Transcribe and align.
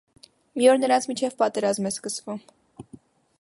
Մի 0.61 0.69
օր 0.71 0.79
նրանց 0.83 1.07
միջև 1.11 1.35
պատերազմ 1.43 1.91
է 1.91 1.93
սկսվում։ 1.93 2.41